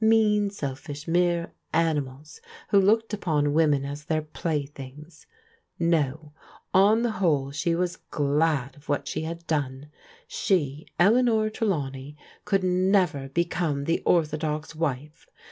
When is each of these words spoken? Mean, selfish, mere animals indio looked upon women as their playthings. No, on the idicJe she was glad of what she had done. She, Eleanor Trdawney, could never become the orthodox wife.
Mean, 0.03 0.49
selfish, 0.49 1.07
mere 1.07 1.53
animals 1.73 2.41
indio 2.73 2.87
looked 2.89 3.13
upon 3.13 3.53
women 3.53 3.85
as 3.85 4.05
their 4.05 4.23
playthings. 4.23 5.27
No, 5.77 6.33
on 6.73 7.03
the 7.03 7.09
idicJe 7.11 7.53
she 7.53 7.75
was 7.75 7.97
glad 8.09 8.75
of 8.75 8.89
what 8.89 9.07
she 9.07 9.21
had 9.25 9.45
done. 9.45 9.91
She, 10.25 10.87
Eleanor 10.97 11.51
Trdawney, 11.51 12.15
could 12.45 12.63
never 12.63 13.29
become 13.29 13.83
the 13.83 14.01
orthodox 14.03 14.73
wife. 14.73 15.27